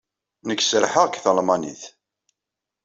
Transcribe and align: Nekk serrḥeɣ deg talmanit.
Nekk 0.47 0.61
serrḥeɣ 0.63 1.05
deg 1.07 1.15
talmanit. 1.23 1.83